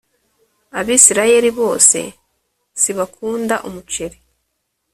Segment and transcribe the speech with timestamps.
[0.79, 1.99] abisirayeli bose
[2.81, 4.17] sibakunda umuceri